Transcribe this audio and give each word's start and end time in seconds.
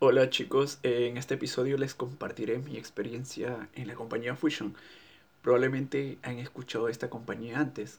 Hola 0.00 0.30
chicos, 0.30 0.78
en 0.84 1.16
este 1.16 1.34
episodio 1.34 1.76
les 1.76 1.92
compartiré 1.92 2.58
mi 2.60 2.76
experiencia 2.76 3.68
en 3.74 3.88
la 3.88 3.96
compañía 3.96 4.36
Fusion. 4.36 4.76
Probablemente 5.42 6.18
han 6.22 6.38
escuchado 6.38 6.88
esta 6.88 7.10
compañía 7.10 7.58
antes. 7.58 7.98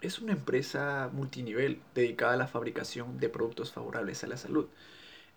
Es 0.00 0.20
una 0.20 0.32
empresa 0.32 1.10
multinivel 1.12 1.82
dedicada 1.94 2.32
a 2.32 2.36
la 2.38 2.46
fabricación 2.46 3.20
de 3.20 3.28
productos 3.28 3.72
favorables 3.72 4.24
a 4.24 4.26
la 4.26 4.38
salud. 4.38 4.68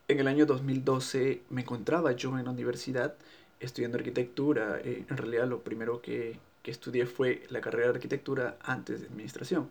En 0.08 0.22
el 0.22 0.30
año 0.30 0.46
2012 0.46 1.42
me 1.50 1.64
encontraba 1.64 2.14
yo 2.14 2.40
en 2.40 2.46
la 2.46 2.52
universidad 2.52 3.16
estudiando 3.60 3.98
arquitectura. 3.98 4.80
Eh, 4.82 5.04
en 5.10 5.18
realidad 5.18 5.46
lo 5.46 5.60
primero 5.60 6.02
que, 6.02 6.40
que 6.64 6.72
estudié 6.72 7.06
fue 7.06 7.44
la 7.50 7.60
carrera 7.60 7.88
de 7.88 7.96
arquitectura 7.96 8.58
antes 8.64 9.02
de 9.02 9.08
administración. 9.08 9.70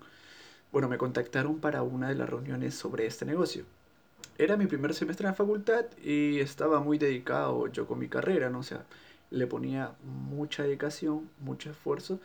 Bueno, 0.71 0.91
me 0.91 0.99
contactaron 0.99 1.61
para 1.61 1.83
una 1.83 2.11
de 2.11 2.15
las 2.15 2.29
reuniones 2.29 2.75
sobre 2.75 3.07
este 3.07 3.25
negocio 3.25 3.65
era 4.39 4.57
mi 4.57 4.67
primer 4.67 4.95
semestre 4.95 5.27
en 5.27 5.31
la 5.31 5.35
facultad 5.35 5.87
y 6.05 6.41
estaba 6.41 6.81
muy 6.81 6.99
dedicado 6.99 7.69
yo 7.69 7.87
con 7.87 7.99
mi 7.99 8.09
carrera, 8.09 8.51
¿no? 8.51 8.61
O 8.61 8.63
sea, 8.63 8.85
le 9.31 9.47
ponía 9.47 9.93
mucha 10.05 10.63
dedicación, 10.63 11.29
mucho 11.41 11.71
esfuerzo 11.71 12.21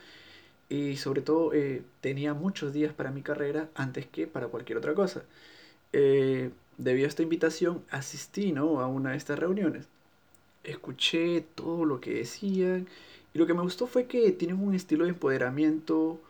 y 0.68 0.96
sobre 0.96 1.22
todo 1.22 1.52
eh, 1.54 1.82
tenía 2.00 2.34
muchos 2.34 2.72
días 2.72 2.92
para 2.94 3.10
mi 3.10 3.22
carrera 3.22 3.68
antes 3.74 4.06
que 4.06 4.26
para 4.26 4.48
cualquier 4.48 4.78
otra 4.78 4.94
cosa. 4.94 5.22
Eh, 5.92 6.50
debido 6.78 7.06
a 7.06 7.08
esta 7.08 7.22
invitación 7.22 7.84
asistí 7.90 8.52
¿no? 8.52 8.80
a 8.80 8.86
una 8.86 9.12
de 9.12 9.16
estas 9.16 9.38
reuniones. 9.38 9.86
Escuché 10.64 11.44
todo 11.54 11.84
lo 11.84 12.00
que 12.00 12.14
decían 12.14 12.88
y 13.34 13.38
lo 13.38 13.46
que 13.46 13.54
me 13.54 13.62
gustó 13.62 13.86
fue 13.86 14.06
que 14.06 14.32
tienen 14.32 14.60
un 14.60 14.74
estilo 14.74 15.04
de 15.04 15.10
empoderamiento 15.10 16.20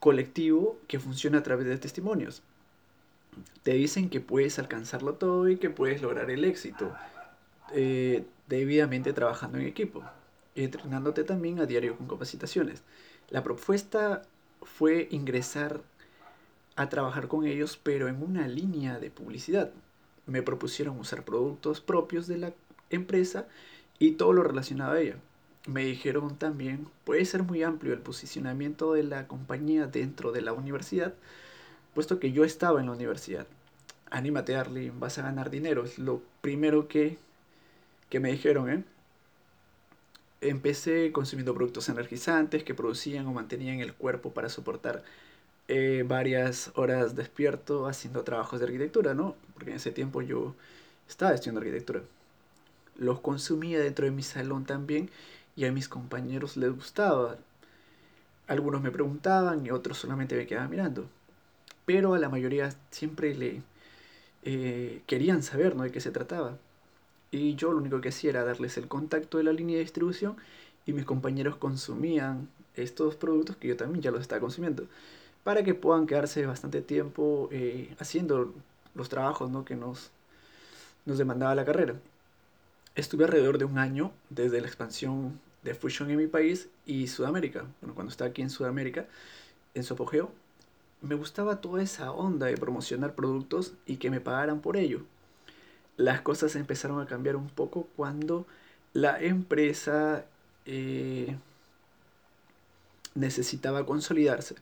colectivo 0.00 0.78
que 0.88 0.98
funciona 1.00 1.38
a 1.38 1.42
través 1.42 1.66
de 1.66 1.78
testimonios 1.78 2.42
te 3.62 3.72
dicen 3.72 4.08
que 4.10 4.20
puedes 4.20 4.58
alcanzarlo 4.58 5.14
todo 5.14 5.48
y 5.48 5.56
que 5.56 5.70
puedes 5.70 6.02
lograr 6.02 6.30
el 6.30 6.44
éxito, 6.44 6.94
eh, 7.74 8.24
debidamente 8.48 9.12
trabajando 9.12 9.58
en 9.58 9.66
equipo, 9.66 10.02
y 10.54 10.64
entrenándote 10.64 11.24
también 11.24 11.60
a 11.60 11.66
diario 11.66 11.96
con 11.96 12.08
capacitaciones. 12.08 12.82
La 13.30 13.42
propuesta 13.42 14.22
fue 14.62 15.08
ingresar 15.10 15.82
a 16.76 16.88
trabajar 16.88 17.28
con 17.28 17.44
ellos, 17.44 17.78
pero 17.82 18.08
en 18.08 18.22
una 18.22 18.46
línea 18.48 18.98
de 18.98 19.10
publicidad. 19.10 19.70
Me 20.26 20.42
propusieron 20.42 20.98
usar 20.98 21.24
productos 21.24 21.80
propios 21.80 22.26
de 22.26 22.38
la 22.38 22.52
empresa 22.90 23.46
y 23.98 24.12
todo 24.12 24.32
lo 24.32 24.42
relacionado 24.42 24.92
a 24.92 25.00
ella. 25.00 25.16
Me 25.66 25.84
dijeron 25.84 26.36
también, 26.36 26.86
puede 27.04 27.24
ser 27.24 27.42
muy 27.42 27.62
amplio 27.62 27.92
el 27.92 28.00
posicionamiento 28.00 28.92
de 28.92 29.02
la 29.02 29.26
compañía 29.26 29.86
dentro 29.86 30.32
de 30.32 30.40
la 30.40 30.52
universidad, 30.52 31.14
puesto 31.94 32.18
que 32.18 32.32
yo 32.32 32.44
estaba 32.44 32.80
en 32.80 32.86
la 32.86 32.92
universidad. 32.92 33.46
Anímate, 34.10 34.56
Arlene, 34.56 34.92
vas 34.98 35.18
a 35.18 35.22
ganar 35.22 35.50
dinero. 35.50 35.84
Es 35.84 35.98
lo 35.98 36.22
primero 36.40 36.88
que, 36.88 37.18
que 38.10 38.20
me 38.20 38.30
dijeron, 38.30 38.70
¿eh? 38.70 38.84
Empecé 40.40 41.10
consumiendo 41.12 41.54
productos 41.54 41.88
energizantes 41.88 42.62
que 42.62 42.74
producían 42.74 43.26
o 43.26 43.32
mantenían 43.32 43.80
el 43.80 43.92
cuerpo 43.94 44.32
para 44.32 44.48
soportar 44.48 45.02
eh, 45.66 46.04
varias 46.06 46.70
horas 46.76 47.16
despierto 47.16 47.86
haciendo 47.86 48.22
trabajos 48.24 48.60
de 48.60 48.66
arquitectura, 48.66 49.14
¿no? 49.14 49.34
Porque 49.54 49.70
en 49.70 49.76
ese 49.76 49.90
tiempo 49.90 50.22
yo 50.22 50.54
estaba 51.08 51.34
estudiando 51.34 51.60
arquitectura. 51.60 52.02
Los 52.96 53.20
consumía 53.20 53.80
dentro 53.80 54.04
de 54.04 54.12
mi 54.12 54.22
salón 54.22 54.64
también 54.64 55.10
y 55.56 55.64
a 55.64 55.72
mis 55.72 55.88
compañeros 55.88 56.56
les 56.56 56.70
gustaba. 56.70 57.36
Algunos 58.46 58.80
me 58.82 58.90
preguntaban 58.90 59.66
y 59.66 59.70
otros 59.70 59.98
solamente 59.98 60.36
me 60.36 60.46
quedaban 60.46 60.70
mirando 60.70 61.08
pero 61.88 62.12
a 62.12 62.18
la 62.18 62.28
mayoría 62.28 62.70
siempre 62.90 63.34
le 63.34 63.62
eh, 64.42 65.00
querían 65.06 65.42
saber 65.42 65.74
¿no? 65.74 65.84
de 65.84 65.90
qué 65.90 66.02
se 66.02 66.10
trataba. 66.10 66.58
Y 67.30 67.54
yo 67.54 67.72
lo 67.72 67.78
único 67.78 68.02
que 68.02 68.10
hacía 68.10 68.28
era 68.28 68.44
darles 68.44 68.76
el 68.76 68.88
contacto 68.88 69.38
de 69.38 69.44
la 69.44 69.54
línea 69.54 69.76
de 69.76 69.84
distribución 69.84 70.36
y 70.84 70.92
mis 70.92 71.06
compañeros 71.06 71.56
consumían 71.56 72.46
estos 72.76 73.14
productos 73.14 73.56
que 73.56 73.68
yo 73.68 73.76
también 73.78 74.02
ya 74.02 74.10
los 74.10 74.20
estaba 74.20 74.38
consumiendo, 74.38 74.84
para 75.44 75.62
que 75.62 75.72
puedan 75.72 76.06
quedarse 76.06 76.44
bastante 76.44 76.82
tiempo 76.82 77.48
eh, 77.52 77.94
haciendo 77.98 78.52
los 78.94 79.08
trabajos 79.08 79.50
¿no? 79.50 79.64
que 79.64 79.74
nos, 79.74 80.10
nos 81.06 81.16
demandaba 81.16 81.54
la 81.54 81.64
carrera. 81.64 81.94
Estuve 82.96 83.24
alrededor 83.24 83.56
de 83.56 83.64
un 83.64 83.78
año 83.78 84.12
desde 84.28 84.60
la 84.60 84.66
expansión 84.66 85.40
de 85.62 85.74
Fusion 85.74 86.10
en 86.10 86.18
mi 86.18 86.26
país 86.26 86.68
y 86.84 87.06
Sudamérica. 87.06 87.64
Bueno, 87.80 87.94
cuando 87.94 88.10
estaba 88.10 88.28
aquí 88.28 88.42
en 88.42 88.50
Sudamérica, 88.50 89.06
en 89.72 89.84
su 89.84 89.94
apogeo, 89.94 90.30
me 91.00 91.14
gustaba 91.14 91.60
toda 91.60 91.82
esa 91.82 92.12
onda 92.12 92.46
de 92.46 92.56
promocionar 92.56 93.14
productos 93.14 93.74
y 93.86 93.96
que 93.96 94.10
me 94.10 94.20
pagaran 94.20 94.60
por 94.60 94.76
ello. 94.76 95.02
Las 95.96 96.20
cosas 96.20 96.56
empezaron 96.56 97.00
a 97.00 97.06
cambiar 97.06 97.36
un 97.36 97.48
poco 97.48 97.88
cuando 97.96 98.46
la 98.92 99.20
empresa 99.20 100.24
eh, 100.66 101.36
necesitaba 103.14 103.86
consolidarse 103.86 104.56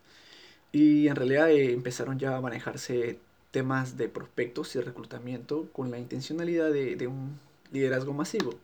y 0.73 1.09
en 1.09 1.17
realidad 1.17 1.51
eh, 1.51 1.73
empezaron 1.73 2.19
ya 2.19 2.37
a 2.37 2.41
manejarse 2.41 3.19
temas 3.51 3.97
de 3.97 4.09
prospectos 4.09 4.75
y 4.77 4.81
reclutamiento 4.81 5.69
con 5.73 5.91
la 5.91 5.99
intencionalidad 5.99 6.71
de 6.71 7.07
un 7.07 7.39
liderazgo 7.73 8.13
masivo. 8.13 8.55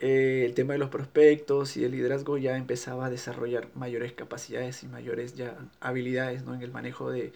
Eh, 0.00 0.44
el 0.44 0.54
tema 0.54 0.74
de 0.74 0.78
los 0.78 0.90
prospectos 0.90 1.76
y 1.76 1.84
el 1.84 1.90
liderazgo 1.92 2.38
ya 2.38 2.56
empezaba 2.56 3.06
a 3.06 3.10
desarrollar 3.10 3.68
mayores 3.74 4.12
capacidades 4.12 4.82
y 4.84 4.86
mayores 4.88 5.34
ya 5.34 5.58
habilidades 5.80 6.44
¿no? 6.44 6.54
en 6.54 6.62
el 6.62 6.70
manejo 6.70 7.10
de, 7.10 7.32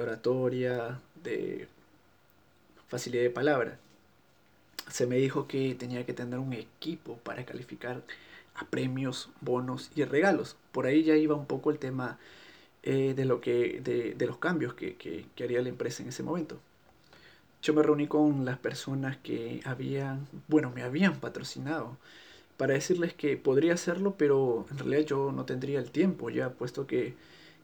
oratoria, 0.00 1.00
de 1.22 1.68
facilidad 2.88 3.22
de 3.22 3.30
palabra. 3.30 3.78
Se 4.90 5.06
me 5.06 5.16
dijo 5.16 5.46
que 5.48 5.74
tenía 5.74 6.06
que 6.06 6.14
tener 6.14 6.38
un 6.38 6.52
equipo 6.52 7.18
para 7.18 7.44
calificar 7.44 8.02
a 8.54 8.64
premios, 8.66 9.30
bonos 9.40 9.90
y 9.94 10.04
regalos. 10.04 10.56
Por 10.72 10.86
ahí 10.86 11.02
ya 11.04 11.16
iba 11.16 11.34
un 11.34 11.46
poco 11.46 11.70
el 11.70 11.78
tema 11.78 12.18
eh, 12.82 13.14
de, 13.16 13.24
lo 13.26 13.40
que, 13.40 13.80
de, 13.82 14.14
de 14.14 14.26
los 14.26 14.38
cambios 14.38 14.74
que, 14.74 14.96
que 14.96 15.44
haría 15.44 15.62
la 15.62 15.68
empresa 15.70 16.02
en 16.02 16.10
ese 16.10 16.22
momento 16.22 16.58
yo 17.66 17.74
me 17.74 17.82
reuní 17.82 18.06
con 18.06 18.44
las 18.44 18.58
personas 18.58 19.16
que 19.16 19.60
habían, 19.64 20.28
bueno, 20.46 20.70
me 20.72 20.84
habían 20.84 21.18
patrocinado 21.18 21.96
para 22.56 22.74
decirles 22.74 23.12
que 23.12 23.36
podría 23.36 23.74
hacerlo, 23.74 24.14
pero 24.16 24.66
en 24.70 24.78
realidad 24.78 25.00
yo 25.00 25.32
no 25.32 25.44
tendría 25.46 25.80
el 25.80 25.90
tiempo 25.90 26.30
ya, 26.30 26.50
puesto 26.50 26.86
que, 26.86 27.16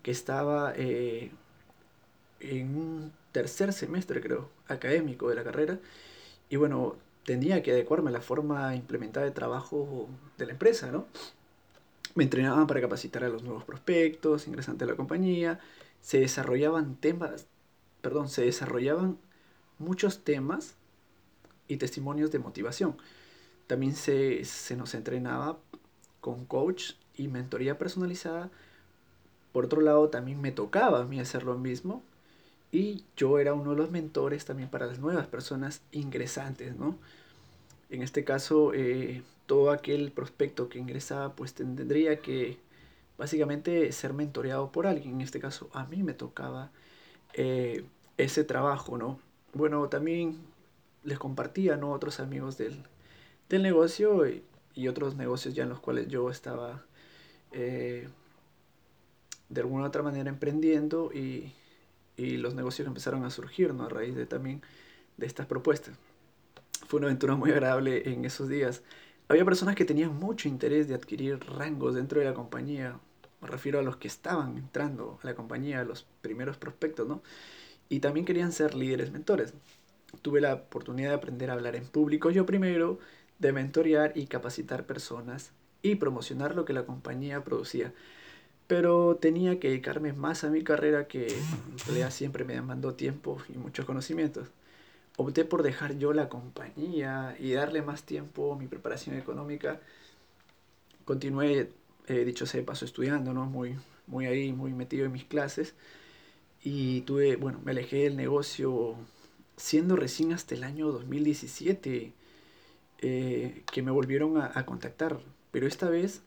que 0.03 0.11
estaba 0.11 0.73
eh, 0.75 1.31
en 2.41 2.77
un 2.77 3.13
tercer 3.31 3.73
semestre, 3.73 4.21
creo, 4.21 4.51
académico 4.67 5.29
de 5.29 5.37
la 5.37 5.45
carrera, 5.45 5.79
y 6.51 6.57
bueno, 6.57 6.97
tenía 7.25 7.63
que 7.63 7.71
adecuarme 7.71 8.11
a 8.11 8.13
la 8.13 8.21
forma 8.21 8.75
implementada 8.75 9.25
de 9.25 9.31
trabajo 9.31 10.09
de 10.37 10.47
la 10.47 10.53
empresa, 10.53 10.91
¿no? 10.91 11.07
Me 12.17 12.25
entrenaban 12.25 12.67
para 12.67 12.81
capacitar 12.81 13.23
a 13.23 13.29
los 13.29 13.45
nuevos 13.45 13.63
prospectos, 13.63 14.49
ingresantes 14.49 14.89
a 14.89 14.91
la 14.91 14.97
compañía, 14.97 15.61
se 16.01 16.19
desarrollaban 16.19 16.97
temas, 16.97 17.47
perdón, 18.01 18.29
se 18.29 18.43
desarrollaban 18.43 19.17
muchos 19.83 20.25
temas 20.25 20.75
y 21.69 21.77
testimonios 21.77 22.31
de 22.31 22.39
motivación. 22.39 22.97
También 23.67 23.95
se, 23.95 24.45
nos 24.77 24.95
entrenaba 24.95 25.59
con 26.21 26.45
coach 26.45 26.93
y 27.17 27.29
mentoría 27.29 27.79
personalizada. 27.79 28.51
Por 29.53 29.67
otro 29.67 29.81
lado, 29.81 30.09
también 30.09 30.41
me 30.41 30.53
tocaba 30.53 31.01
a 31.01 31.05
mí 31.05 31.21
hacer 31.21 31.45
lo 31.45 31.57
mismo. 31.59 32.03
Y 32.71 33.05
yo 33.17 33.39
era 33.39 33.55
uno 33.55 33.73
de 33.73 33.77
los 33.77 33.91
mentores 33.91 34.45
también 34.45 34.71
para 34.71 34.87
las 34.87 34.99
nuevas 34.99 35.27
personas 35.27 35.83
ingresantes, 35.93 36.75
¿no? 36.77 36.97
En 37.91 38.03
este 38.03 38.25
caso, 38.25 38.73
eh, 38.75 39.23
todo 39.47 39.71
aquel 39.71 40.13
prospecto 40.13 40.71
que 40.71 40.79
ingresaba, 40.79 41.35
pues 41.35 41.53
tendría 41.53 42.21
que 42.21 42.59
básicamente 43.19 43.93
ser 43.93 44.15
mentoreado 44.15 44.73
por 44.73 44.87
alguien. 44.87 45.17
En 45.17 45.21
este 45.21 45.41
caso, 45.41 45.69
a 45.75 45.85
mí 45.85 46.03
me 46.03 46.15
tocaba 46.15 46.71
eh, 47.35 47.85
ese 48.17 48.45
trabajo, 48.45 48.97
¿no? 48.99 49.19
Bueno, 49.55 49.89
también 49.89 50.39
les 51.05 51.19
compartía, 51.19 51.77
¿no? 51.77 51.93
Otros 51.93 52.21
amigos 52.21 52.59
del, 52.59 52.83
del 53.49 53.63
negocio 53.63 54.27
y, 54.29 54.45
otros 54.89 55.17
negocios 55.17 55.55
ya 55.55 55.65
en 55.65 55.69
los 55.69 55.81
cuales 55.81 56.09
yo 56.09 56.31
estaba 56.31 56.83
eh, 57.53 58.09
de 59.51 59.61
alguna 59.61 59.85
u 59.85 59.87
otra 59.87 60.03
manera 60.03 60.31
emprendiendo 60.31 61.13
y, 61.13 61.53
y, 62.17 62.39
los 62.39 62.55
negocios 62.55 62.89
empezaron 62.89 63.25
a 63.25 63.31
surgir, 63.31 63.75
¿no? 63.75 63.85
A 63.85 63.89
raíz 63.89 64.15
de 64.15 64.27
también 64.27 64.63
de 65.19 65.27
estas 65.27 65.47
propuestas. 65.47 65.97
Fue 66.87 66.99
una 66.99 67.09
aventura 67.09 67.37
muy 67.37 67.51
agradable 67.51 68.11
en 68.11 68.25
esos 68.25 68.49
días. 68.49 68.83
Había 69.29 69.45
personas 69.45 69.77
que 69.77 69.85
tenían 69.85 70.15
mucho 70.17 70.49
interés 70.49 70.89
de 70.89 70.95
adquirir 70.95 71.39
rangos 71.41 71.95
dentro 71.95 72.21
de 72.21 72.27
la 72.27 72.35
compañía. 72.35 72.99
Me 73.41 73.49
refiero 73.49 73.79
a 73.79 73.83
los 73.83 73.97
que 73.97 74.09
estaban 74.09 74.57
entrando 74.57 75.19
a 75.23 75.27
la 75.27 75.35
compañía, 75.35 75.81
a 75.81 75.85
los 75.85 76.07
primeros 76.23 76.57
prospectos, 76.57 77.07
¿no? 77.07 77.23
Y 77.93 78.01
también 78.01 78.25
querían 78.25 78.53
ser 78.53 78.75
líderes 78.75 79.13
mentores. 79.13 79.53
Tuve 80.23 80.41
la 80.41 80.55
oportunidad 80.55 81.11
de 81.11 81.17
aprender 81.17 81.51
a 81.51 81.53
hablar 81.53 81.77
en 81.77 81.85
público 81.85 82.31
yo 82.31 82.47
primero, 82.47 82.99
de 83.39 83.53
mentorear 83.53 84.13
y 84.15 84.29
capacitar 84.29 84.87
personas 84.87 85.51
y 85.83 85.97
promocionar 85.97 86.57
lo 86.57 86.65
que 86.65 86.73
la 86.73 86.87
compañía 86.87 87.45
producía. 87.45 87.93
Pero 88.67 89.17
tenía 89.17 89.61
que 89.61 89.69
dedicarme 89.69 90.15
más 90.15 90.43
a 90.43 90.49
mi 90.49 90.65
carrera 90.65 91.07
que 91.07 91.37
realidad 91.85 92.11
siempre 92.11 92.45
me 92.47 92.55
demandó 92.55 92.95
tiempo 92.95 93.43
y 93.51 93.59
muchos 93.59 93.85
conocimientos. 93.85 94.49
opté 95.19 95.45
por 95.45 95.63
dejar 95.63 95.99
yo 95.99 96.15
la 96.15 96.31
compañía 96.31 97.37
y 97.39 97.53
darle 97.53 97.83
más 97.83 98.05
tiempo 98.05 98.55
a 98.55 98.57
mi 98.57 98.69
preparación 98.69 99.19
económica. 99.19 99.81
Continué, 101.05 101.69
eh, 102.07 102.25
dicho 102.25 102.47
sea 102.47 102.61
de 102.61 102.67
paso, 102.67 102.87
estudiando, 102.87 103.35
¿no? 103.35 103.45
Muy, 103.45 103.77
muy 104.07 104.25
ahí, 104.25 104.55
muy 104.55 104.73
metido 104.73 105.05
en 105.05 105.13
mis 105.13 105.25
clases. 105.25 105.75
Y 106.63 107.03
tuve, 107.03 107.37
bueno, 107.37 107.61
me 107.65 107.73
alejé 107.73 108.05
del 108.05 108.17
negocio 108.17 108.97
siendo 109.57 109.97
recién 109.97 110.33
hasta 110.33 110.55
el 110.55 110.65
año 110.65 110.91
2017 110.93 112.13
eh, 112.99 113.63
que 113.73 113.83
me 113.83 113.91
volvieron 113.91 114.39
a, 114.39 114.65
contactar. 114.65 115.21
Pero 115.51 115.67
esta 115.67 115.91
vez, 115.91 116.23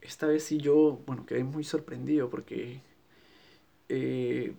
esta 0.00 0.26
vez 0.26 0.44
sí 0.44 0.58
yo, 0.58 1.00
bueno, 1.06 1.26
quedé 1.26 1.44
muy 1.44 1.64
sorprendido 1.64 2.28
porque 2.30 2.80
eh, 3.88 4.54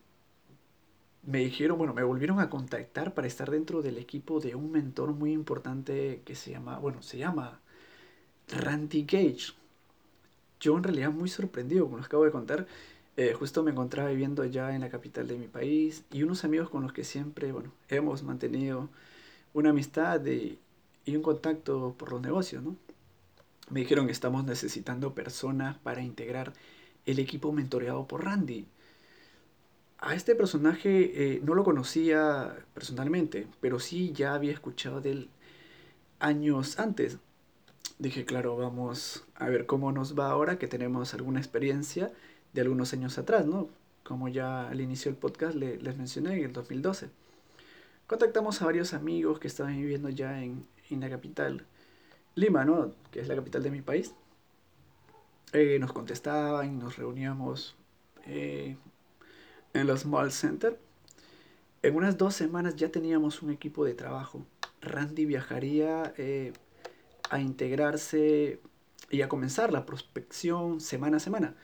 me 1.24 1.40
dijeron, 1.40 1.78
bueno, 1.78 1.94
me 1.94 2.04
volvieron 2.04 2.40
a 2.40 2.50
contactar 2.50 3.14
para 3.14 3.28
estar 3.28 3.52
dentro 3.52 3.82
del 3.82 3.98
equipo 3.98 4.40
de 4.40 4.56
un 4.56 4.72
mentor 4.72 5.12
muy 5.12 5.34
importante 5.34 6.22
que 6.26 6.36
se 6.36 6.52
llama, 6.52 6.80
bueno, 6.80 7.02
se 7.04 7.18
llama 7.18 7.60
Randy 8.48 9.04
Gage. 9.04 9.54
Yo 10.62 10.78
en 10.78 10.84
realidad 10.84 11.12
muy 11.12 11.30
sorprendido, 11.30 11.86
como 11.86 11.98
les 11.98 12.06
acabo 12.08 12.24
de 12.26 12.32
contar, 12.32 12.68
eh, 13.18 13.34
justo 13.34 13.64
me 13.64 13.72
encontraba 13.72 14.10
viviendo 14.10 14.46
ya 14.46 14.74
en 14.74 14.82
la 14.82 14.90
capital 14.90 15.28
de 15.28 15.38
mi 15.38 15.48
país 15.48 16.06
y 16.12 16.24
unos 16.24 16.44
amigos 16.46 16.70
con 16.70 16.84
los 16.84 16.94
que 16.94 17.04
siempre, 17.04 17.52
bueno, 17.52 17.74
hemos 17.90 18.24
mantenido 18.24 18.90
una 19.54 19.72
amistad 19.72 20.22
y 20.26 20.60
un 21.16 21.22
contacto 21.22 21.96
por 21.98 22.12
los 22.12 22.22
negocios, 22.22 22.64
¿no? 22.64 22.76
Me 23.70 23.82
dijeron 23.82 24.06
que 24.06 24.14
estamos 24.14 24.46
necesitando 24.46 25.14
personas 25.14 25.78
para 25.80 26.02
integrar 26.02 26.54
el 27.06 27.20
equipo 27.20 27.52
mentoreado 27.52 28.08
por 28.08 28.24
Randy 28.24 28.68
a 30.00 30.14
este 30.14 30.36
personaje 30.36 31.36
eh, 31.36 31.42
no 31.44 31.56
lo 31.56 31.64
conocía 31.64 32.56
personalmente, 32.74 33.48
pero 33.62 33.80
sí 33.80 34.12
ya 34.14 34.34
había 34.34 34.54
escuchado 34.54 35.02
de 35.02 35.12
él 35.12 35.30
años 36.20 36.80
antes. 36.80 37.18
Dije, 38.00 38.26
claro, 38.26 38.56
vamos 38.58 39.26
a 39.36 39.50
ver 39.50 39.66
cómo 39.66 39.92
nos 39.92 40.18
va 40.18 40.30
ahora 40.30 40.60
que 40.60 40.68
tenemos 40.68 41.14
alguna 41.14 41.40
experiencia 41.40 42.12
de 42.58 42.62
algunos 42.62 42.92
años 42.94 43.20
atrás, 43.20 43.46
¿no? 43.46 43.70
Como 44.04 44.30
ya 44.30 44.68
al 44.68 44.82
inicio 44.82 45.12
del 45.12 45.20
podcast 45.20 45.56
les 45.56 45.96
mencioné 45.96 46.40
en 46.40 46.46
el 46.46 46.54
2012. 46.54 47.08
Contactamos 48.08 48.60
a 48.64 48.66
varios 48.66 48.96
amigos 48.96 49.40
que 49.40 49.48
estaban 49.48 49.78
viviendo 49.78 50.10
ya 50.10 50.42
en, 50.42 50.66
la 50.90 51.08
capital, 51.08 51.68
Lima, 52.34 52.66
¿no? 52.66 52.94
Que 53.12 53.20
es 53.20 53.28
la 53.28 53.36
capital 53.36 53.62
de 53.62 53.70
mi 53.70 53.82
país. 53.84 54.16
Eh, 55.54 55.78
nos 55.80 55.94
contestaban, 55.94 56.80
nos 56.80 56.98
reuníamos 56.98 57.76
eh, 58.26 58.76
en 59.74 59.86
los 59.86 60.08
Mall 60.08 60.32
Center. 60.32 60.80
En 61.84 61.96
unas 61.96 62.18
dos 62.18 62.34
semanas 62.34 62.76
ya 62.76 62.90
teníamos 62.90 63.44
un 63.44 63.52
equipo 63.52 63.86
de 63.86 63.94
trabajo. 63.94 64.44
Randy 64.82 65.26
viajaría 65.26 66.12
eh, 66.18 66.54
a 67.30 67.40
integrarse 67.40 68.60
y 69.12 69.22
a 69.22 69.30
comenzar 69.30 69.72
la 69.72 69.86
prospección 69.86 70.82
semana 70.82 71.18
a 71.18 71.20
semana. 71.20 71.56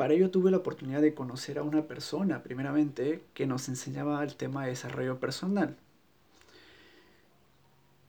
Para 0.00 0.14
ello 0.14 0.30
tuve 0.30 0.50
la 0.50 0.56
oportunidad 0.56 1.02
de 1.02 1.12
conocer 1.12 1.58
a 1.58 1.62
una 1.62 1.86
persona, 1.86 2.42
primeramente, 2.42 3.22
que 3.34 3.46
nos 3.46 3.68
enseñaba 3.68 4.24
el 4.24 4.34
tema 4.34 4.62
de 4.64 4.70
desarrollo 4.70 5.20
personal. 5.20 5.76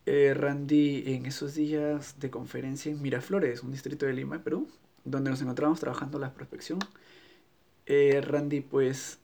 Eh, 0.05 0.33
Randy, 0.33 1.03
en 1.13 1.25
esos 1.25 1.53
días 1.53 2.17
de 2.17 2.29
conferencia 2.29 2.89
en 2.89 3.01
Miraflores, 3.01 3.61
un 3.61 3.73
distrito 3.73 4.05
de 4.05 4.13
Lima, 4.13 4.41
Perú, 4.41 4.69
donde 5.03 5.31
nos 5.31 5.41
encontrábamos 5.41 5.81
trabajando 5.81 6.17
la 6.17 6.33
prospección, 6.33 6.79
eh, 7.87 8.21
Randy 8.21 8.61
pues 8.61 9.19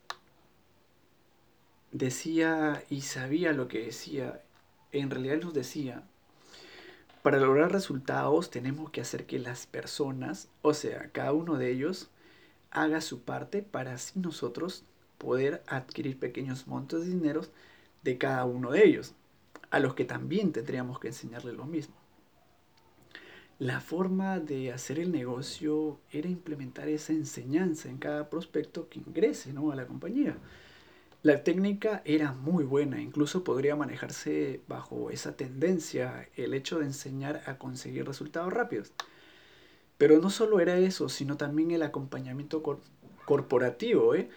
decía 1.93 2.83
y 2.89 2.99
sabía 2.99 3.53
lo 3.53 3.69
que 3.69 3.85
decía. 3.85 4.41
En 4.91 5.09
realidad 5.09 5.37
nos 5.37 5.53
decía, 5.53 6.03
para 7.23 7.39
lograr 7.39 7.71
resultados 7.71 8.51
tenemos 8.51 8.91
que 8.91 8.99
hacer 8.99 9.25
que 9.25 9.39
las 9.39 9.67
personas, 9.67 10.49
o 10.63 10.73
sea, 10.73 11.11
cada 11.13 11.31
uno 11.31 11.55
de 11.55 11.71
ellos, 11.71 12.09
haga 12.71 13.01
su 13.01 13.21
parte 13.21 13.61
para 13.61 13.93
así 13.93 14.19
nosotros 14.19 14.83
poder 15.17 15.63
adquirir 15.67 16.19
pequeños 16.19 16.67
montos 16.67 17.01
de 17.01 17.11
dinero 17.11 17.41
de 18.03 18.17
cada 18.17 18.45
uno 18.45 18.71
de 18.71 18.85
ellos, 18.85 19.13
a 19.69 19.79
los 19.79 19.95
que 19.95 20.05
también 20.05 20.51
tendríamos 20.51 20.99
que 20.99 21.07
enseñarle 21.07 21.53
lo 21.53 21.65
mismo. 21.65 21.95
La 23.59 23.81
forma 23.81 24.39
de 24.39 24.71
hacer 24.71 24.99
el 24.99 25.11
negocio 25.11 25.99
era 26.11 26.29
implementar 26.29 26.87
esa 26.89 27.11
enseñanza 27.13 27.89
en 27.89 27.97
cada 27.97 28.29
prospecto 28.29 28.87
que 28.87 28.99
ingrese 28.99 29.51
¿no? 29.51 29.71
a 29.71 29.75
la 29.75 29.87
compañía. 29.87 30.37
La 31.23 31.43
técnica 31.43 32.03
era 32.05 32.33
muy 32.33 32.63
buena, 32.63 33.01
incluso 33.01 33.43
podría 33.43 33.75
manejarse 33.75 34.61
bajo 34.67 35.09
esa 35.09 35.35
tendencia, 35.35 36.29
el 36.35 36.53
hecho 36.53 36.77
de 36.77 36.85
enseñar 36.85 37.41
a 37.47 37.57
conseguir 37.57 38.05
resultados 38.05 38.53
rápidos. 38.53 38.93
Pero 39.97 40.19
no 40.19 40.29
solo 40.29 40.59
era 40.59 40.77
eso, 40.77 41.09
sino 41.09 41.37
también 41.37 41.71
el 41.71 41.83
acompañamiento 41.83 42.61
corporativo, 43.25 44.15
¿eh? 44.15 44.29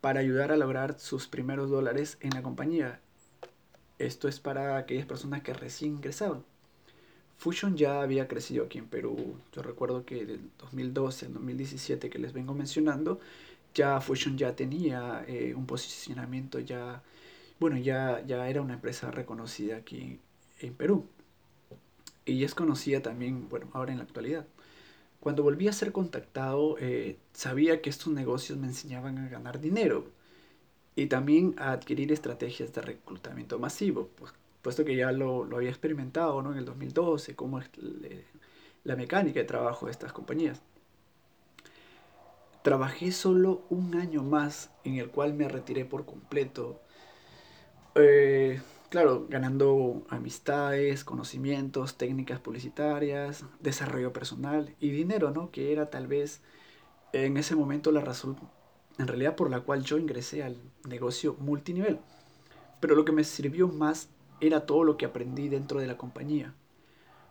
para 0.00 0.20
ayudar 0.20 0.52
a 0.52 0.56
lograr 0.56 0.98
sus 0.98 1.26
primeros 1.26 1.70
dólares 1.70 2.18
en 2.20 2.30
la 2.30 2.42
compañía. 2.42 3.00
Esto 3.98 4.28
es 4.28 4.38
para 4.38 4.76
aquellas 4.76 5.06
personas 5.06 5.42
que 5.42 5.54
recién 5.54 5.94
ingresaban. 5.94 6.44
Fusion 7.38 7.76
ya 7.76 8.02
había 8.02 8.28
crecido 8.28 8.64
aquí 8.64 8.78
en 8.78 8.86
Perú. 8.86 9.36
Yo 9.52 9.62
recuerdo 9.62 10.04
que 10.04 10.26
del 10.26 10.50
2012 10.58 11.26
al 11.26 11.34
2017 11.34 12.10
que 12.10 12.18
les 12.18 12.32
vengo 12.32 12.54
mencionando, 12.54 13.20
ya 13.74 14.00
Fusion 14.00 14.36
ya 14.36 14.56
tenía 14.56 15.24
eh, 15.28 15.54
un 15.54 15.66
posicionamiento 15.66 16.58
ya, 16.58 17.02
bueno, 17.60 17.76
ya, 17.76 18.24
ya 18.26 18.48
era 18.48 18.60
una 18.60 18.74
empresa 18.74 19.10
reconocida 19.10 19.76
aquí 19.76 20.20
en 20.60 20.74
Perú. 20.74 21.06
Y 22.24 22.44
es 22.44 22.54
conocida 22.54 23.02
también, 23.02 23.48
bueno, 23.48 23.68
ahora 23.72 23.92
en 23.92 23.98
la 23.98 24.04
actualidad. 24.04 24.46
Cuando 25.20 25.42
volví 25.42 25.68
a 25.68 25.72
ser 25.72 25.92
contactado, 25.92 26.76
eh, 26.78 27.18
sabía 27.32 27.82
que 27.82 27.90
estos 27.90 28.12
negocios 28.12 28.58
me 28.58 28.66
enseñaban 28.66 29.18
a 29.18 29.28
ganar 29.28 29.60
dinero 29.60 30.06
y 30.94 31.06
también 31.06 31.54
a 31.58 31.72
adquirir 31.72 32.12
estrategias 32.12 32.72
de 32.72 32.82
reclutamiento 32.82 33.58
masivo, 33.58 34.08
pues 34.16 34.32
puesto 34.62 34.84
que 34.84 34.96
ya 34.96 35.12
lo, 35.12 35.44
lo 35.44 35.56
había 35.56 35.70
experimentado 35.70 36.42
¿no? 36.42 36.52
en 36.52 36.58
el 36.58 36.64
2012, 36.64 37.34
cómo 37.34 37.58
es 37.60 37.70
la 38.84 38.96
mecánica 38.96 39.40
de 39.40 39.46
trabajo 39.46 39.86
de 39.86 39.92
estas 39.92 40.12
compañías. 40.12 40.60
Trabajé 42.62 43.12
solo 43.12 43.62
un 43.70 43.94
año 43.94 44.22
más 44.22 44.70
en 44.84 44.96
el 44.96 45.08
cual 45.10 45.34
me 45.34 45.48
retiré 45.48 45.84
por 45.84 46.04
completo. 46.04 46.80
Eh, 47.94 48.60
claro, 48.88 49.26
ganando 49.28 50.06
amistades, 50.08 51.04
conocimientos, 51.04 51.96
técnicas 51.96 52.40
publicitarias, 52.40 53.44
desarrollo 53.60 54.12
personal 54.12 54.74
y 54.80 54.90
dinero, 54.90 55.30
¿no? 55.30 55.50
Que 55.50 55.72
era 55.72 55.90
tal 55.90 56.06
vez 56.06 56.40
en 57.12 57.36
ese 57.36 57.56
momento 57.56 57.92
la 57.92 58.00
razón, 58.00 58.36
en 58.98 59.06
realidad 59.06 59.36
por 59.36 59.50
la 59.50 59.60
cual 59.60 59.82
yo 59.82 59.98
ingresé 59.98 60.42
al 60.42 60.56
negocio 60.88 61.36
multinivel. 61.38 62.00
Pero 62.80 62.94
lo 62.94 63.04
que 63.04 63.12
me 63.12 63.24
sirvió 63.24 63.68
más 63.68 64.08
era 64.40 64.66
todo 64.66 64.84
lo 64.84 64.96
que 64.96 65.06
aprendí 65.06 65.48
dentro 65.48 65.80
de 65.80 65.86
la 65.86 65.96
compañía. 65.96 66.54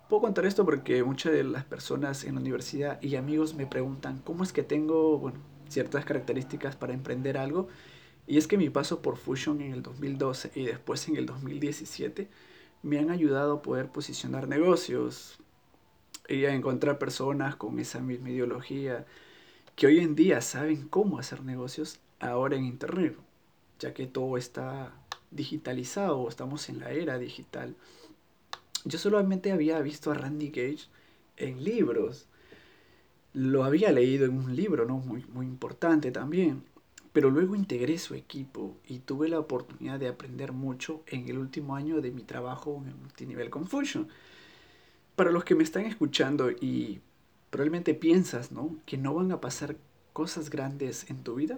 Puedo 0.09 0.21
contar 0.21 0.45
esto 0.45 0.65
porque 0.65 1.03
muchas 1.03 1.33
de 1.33 1.43
las 1.43 1.65
personas 1.65 2.23
en 2.23 2.35
la 2.35 2.41
universidad 2.41 3.01
y 3.01 3.15
amigos 3.15 3.55
me 3.55 3.67
preguntan 3.67 4.19
cómo 4.23 4.43
es 4.43 4.53
que 4.53 4.63
tengo 4.63 5.19
bueno, 5.19 5.39
ciertas 5.67 6.05
características 6.05 6.75
para 6.75 6.93
emprender 6.93 7.37
algo. 7.37 7.67
Y 8.27 8.37
es 8.37 8.47
que 8.47 8.57
mi 8.57 8.69
paso 8.69 9.01
por 9.01 9.17
Fusion 9.17 9.61
en 9.61 9.71
el 9.71 9.81
2012 9.81 10.51
y 10.53 10.65
después 10.65 11.07
en 11.07 11.15
el 11.15 11.25
2017 11.25 12.27
me 12.83 12.99
han 12.99 13.09
ayudado 13.09 13.53
a 13.53 13.61
poder 13.61 13.87
posicionar 13.87 14.47
negocios 14.47 15.39
y 16.27 16.45
a 16.45 16.53
encontrar 16.53 16.99
personas 16.99 17.55
con 17.55 17.79
esa 17.79 17.99
misma 17.99 18.29
ideología 18.29 19.05
que 19.77 19.87
hoy 19.87 19.99
en 19.99 20.15
día 20.15 20.41
saben 20.41 20.87
cómo 20.89 21.19
hacer 21.19 21.43
negocios 21.43 21.99
ahora 22.19 22.57
en 22.57 22.65
Internet, 22.65 23.15
ya 23.79 23.93
que 23.93 24.07
todo 24.07 24.37
está 24.37 24.91
digitalizado, 25.31 26.27
estamos 26.27 26.67
en 26.69 26.79
la 26.79 26.91
era 26.91 27.17
digital. 27.17 27.75
Yo 28.85 28.97
solamente 28.97 29.51
había 29.51 29.79
visto 29.81 30.11
a 30.11 30.15
Randy 30.15 30.49
Gage 30.49 30.87
en 31.37 31.63
libros. 31.63 32.25
Lo 33.33 33.63
había 33.63 33.91
leído 33.91 34.25
en 34.25 34.37
un 34.37 34.55
libro, 34.55 34.85
¿no? 34.85 34.97
Muy, 34.97 35.23
muy 35.33 35.45
importante 35.45 36.11
también. 36.11 36.63
Pero 37.17 37.31
luego 37.31 37.55
integré 37.55 37.97
su 37.97 38.13
equipo 38.13 38.77
y 38.87 38.99
tuve 38.99 39.27
la 39.27 39.39
oportunidad 39.39 39.99
de 39.99 40.07
aprender 40.07 40.51
mucho 40.51 41.01
en 41.07 41.27
el 41.27 41.39
último 41.39 41.75
año 41.75 41.99
de 41.99 42.11
mi 42.11 42.21
trabajo 42.21 42.83
en 42.85 42.95
Multinivel 43.01 43.49
Confusion. 43.49 44.07
Para 45.15 45.31
los 45.31 45.43
que 45.43 45.55
me 45.55 45.63
están 45.63 45.85
escuchando 45.85 46.51
y 46.51 47.01
probablemente 47.49 47.95
piensas, 47.95 48.51
¿no? 48.51 48.75
Que 48.85 48.97
no 48.97 49.15
van 49.15 49.31
a 49.31 49.41
pasar 49.41 49.77
cosas 50.13 50.51
grandes 50.51 51.09
en 51.09 51.23
tu 51.23 51.33
vida, 51.33 51.57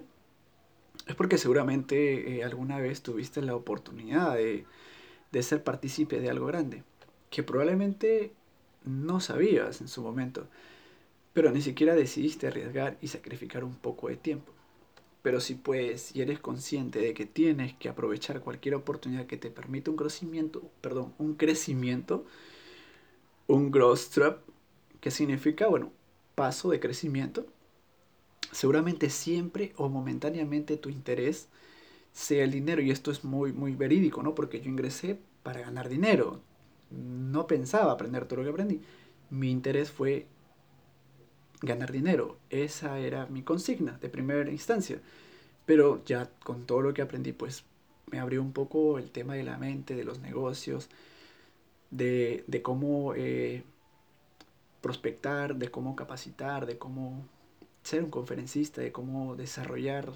es 1.08 1.16
porque 1.16 1.38
seguramente 1.38 2.38
eh, 2.38 2.46
alguna 2.46 2.80
vez 2.80 3.02
tuviste 3.02 3.42
la 3.42 3.54
oportunidad 3.54 4.36
de, 4.36 4.64
de 5.34 5.44
ser 5.44 5.62
partícipe 5.62 6.22
de 6.22 6.30
algo 6.30 6.46
grande, 6.46 6.84
que 7.30 7.44
probablemente 7.44 8.32
no 8.86 9.20
sabías 9.20 9.82
en 9.82 9.90
su 9.90 10.02
momento, 10.02 10.48
pero 11.34 11.52
ni 11.52 11.62
siquiera 11.62 11.96
decidiste 11.96 12.48
arriesgar 12.48 12.98
y 13.02 13.10
sacrificar 13.10 13.66
un 13.66 13.76
poco 13.76 14.08
de 14.08 14.16
tiempo. 14.16 14.54
Pero 15.22 15.42
si 15.42 15.56
puedes 15.56 16.16
y 16.16 16.22
eres 16.22 16.40
consciente 16.40 17.00
de 17.00 17.14
que 17.14 17.26
tienes 17.26 17.74
que 17.74 17.90
aprovechar 17.90 18.42
cualquier 18.42 18.76
oportunidad 18.76 19.26
que 19.26 19.38
te 19.38 19.52
permita 19.52 19.92
un 19.92 19.98
crecimiento, 19.98 20.62
perdón, 20.82 21.14
un 21.18 21.36
crecimiento, 21.36 22.26
un 23.48 23.72
growth 23.72 24.10
trap, 24.14 24.40
que 25.02 25.12
significa, 25.12 25.68
bueno, 25.68 25.92
paso 26.36 26.70
de 26.70 26.80
crecimiento, 26.80 27.46
seguramente 28.52 29.10
siempre 29.10 29.74
o 29.76 29.90
momentáneamente 29.90 30.78
tu 30.78 30.90
interés 30.90 31.48
sea 32.14 32.44
el 32.44 32.52
dinero. 32.52 32.82
Y 32.82 32.92
esto 32.92 33.12
es 33.12 33.24
muy, 33.24 33.54
muy 33.54 33.76
verídico, 33.76 34.24
¿no? 34.24 34.36
Porque 34.36 34.62
yo 34.62 34.70
ingresé 34.70 35.20
para 35.44 35.62
ganar 35.62 35.90
dinero. 35.90 36.42
No 36.92 37.48
pensaba 37.48 37.92
aprender 37.92 38.26
todo 38.26 38.38
lo 38.38 38.44
que 38.44 38.52
aprendí. 38.52 38.82
Mi 39.30 39.52
interés 39.52 39.92
fue 39.92 40.28
ganar 41.62 41.92
dinero. 41.92 42.38
Esa 42.50 43.00
era 43.00 43.26
mi 43.28 43.44
consigna 43.44 43.98
de 44.00 44.10
primera 44.10 44.50
instancia. 44.50 45.00
Pero 45.66 46.04
ya 46.06 46.30
con 46.44 46.66
todo 46.66 46.82
lo 46.82 46.94
que 46.94 47.02
aprendí, 47.02 47.32
pues 47.34 47.64
me 48.12 48.20
abrió 48.20 48.42
un 48.42 48.54
poco 48.54 48.98
el 48.98 49.12
tema 49.12 49.36
de 49.36 49.44
la 49.44 49.58
mente, 49.58 49.96
de 49.96 50.04
los 50.04 50.20
negocios, 50.20 50.90
de, 51.92 52.44
de 52.48 52.62
cómo 52.62 53.14
eh, 53.16 53.64
prospectar, 54.82 55.56
de 55.56 55.70
cómo 55.70 55.96
capacitar, 55.96 56.66
de 56.66 56.78
cómo 56.78 57.26
ser 57.84 58.04
un 58.04 58.10
conferencista, 58.10 58.82
de 58.82 58.92
cómo 58.92 59.36
desarrollar 59.36 60.12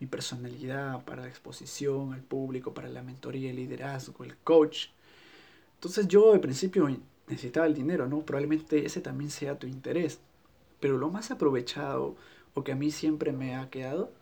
mi 0.00 0.06
personalidad 0.06 1.04
para 1.04 1.22
la 1.22 1.28
exposición 1.28 2.12
al 2.12 2.22
público, 2.22 2.74
para 2.74 2.88
la 2.88 3.02
mentoría, 3.02 3.50
el 3.50 3.56
liderazgo, 3.56 4.24
el 4.24 4.36
coach. 4.38 4.88
Entonces 5.74 6.08
yo 6.08 6.32
al 6.32 6.40
principio 6.40 6.88
necesitaba 7.28 7.66
el 7.66 7.74
dinero, 7.74 8.06
¿no? 8.08 8.20
Probablemente 8.20 8.84
ese 8.84 9.00
también 9.00 9.30
sea 9.30 9.58
tu 9.58 9.66
interés. 9.66 10.20
Pero 10.86 10.98
lo 10.98 11.10
más 11.10 11.32
aprovechado 11.32 12.14
o 12.54 12.62
que 12.62 12.70
a 12.70 12.76
mí 12.76 12.92
siempre 12.92 13.32
me 13.32 13.56
ha 13.56 13.70
quedado 13.70 14.12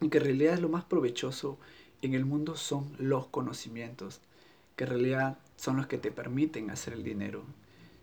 y 0.00 0.10
que 0.10 0.18
en 0.18 0.24
realidad 0.26 0.54
es 0.54 0.60
lo 0.60 0.68
más 0.68 0.84
provechoso 0.84 1.58
en 2.02 2.14
el 2.14 2.24
mundo 2.24 2.54
son 2.54 2.94
los 3.00 3.26
conocimientos, 3.26 4.20
que 4.76 4.84
en 4.84 4.90
realidad 4.90 5.38
son 5.56 5.78
los 5.78 5.88
que 5.88 5.98
te 5.98 6.12
permiten 6.12 6.70
hacer 6.70 6.92
el 6.92 7.02
dinero. 7.02 7.42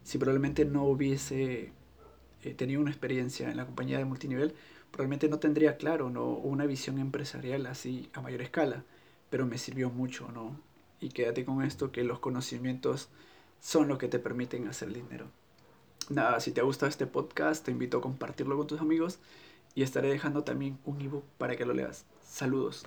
Si 0.04 0.18
probablemente 0.18 0.66
no 0.66 0.84
hubiese 0.84 1.72
eh, 2.44 2.54
tenido 2.54 2.82
una 2.82 2.92
experiencia 2.92 3.50
en 3.50 3.56
la 3.56 3.66
compañía 3.66 3.98
de 3.98 4.04
multinivel, 4.04 4.54
probablemente 4.92 5.30
no 5.30 5.40
tendría 5.40 5.78
claro 5.78 6.10
¿no? 6.10 6.32
una 6.32 6.66
visión 6.66 7.00
empresarial 7.00 7.66
así 7.66 8.10
a 8.12 8.20
mayor 8.20 8.42
escala, 8.42 8.84
pero 9.30 9.46
me 9.46 9.58
sirvió 9.58 9.90
mucho, 9.90 10.30
¿no? 10.34 10.60
Y 11.00 11.12
quédate 11.12 11.46
con 11.46 11.64
esto, 11.64 11.94
que 11.94 12.04
los 12.04 12.20
conocimientos 12.20 13.08
son 13.62 13.88
los 13.88 13.98
que 13.98 14.10
te 14.10 14.20
permiten 14.20 14.68
hacer 14.68 14.92
dinero. 14.92 15.28
Nada, 16.10 16.40
si 16.40 16.52
te 16.52 16.60
ha 16.60 16.64
gustado 16.64 16.90
este 16.90 17.06
podcast, 17.06 17.64
te 17.64 17.72
invito 17.72 18.00
a 18.00 18.02
compartirlo 18.02 18.58
con 18.58 18.66
tus 18.66 18.82
amigos 18.82 19.20
y 19.76 19.84
estaré 19.84 20.10
dejando 20.10 20.44
también 20.44 20.80
un 20.86 21.00
ebook 21.02 21.24
para 21.38 21.56
que 21.56 21.66
lo 21.66 21.74
leas. 21.74 22.06
Saludos. 22.28 22.84